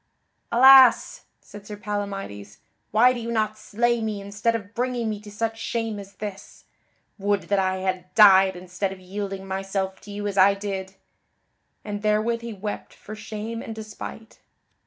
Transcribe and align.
"Alas!" 0.51 1.25
said 1.41 1.67
Sir 1.67 1.77
Palamydes, 1.77 2.57
"why 2.89 3.13
do 3.13 3.19
you 3.19 3.31
not 3.31 3.55
slay 3.55 4.01
me 4.01 4.19
instead 4.19 4.55
of 4.55 4.73
bringing 4.73 5.07
me 5.11 5.19
to 5.19 5.29
such 5.29 5.59
shame 5.61 5.99
as 5.99 6.13
this! 6.15 6.65
Would 7.19 7.43
that 7.49 7.59
I 7.59 7.75
had 7.81 8.11
died 8.15 8.55
instead 8.55 8.91
of 8.91 8.99
yielding 8.99 9.45
myself 9.45 10.01
to 10.01 10.11
you 10.11 10.25
as 10.25 10.39
I 10.39 10.55
did." 10.55 10.95
And 11.85 12.01
therewith 12.01 12.41
he 12.41 12.51
wept 12.51 12.95
for 12.95 13.15
shame 13.15 13.61
and 13.61 13.75
despite. 13.75 14.39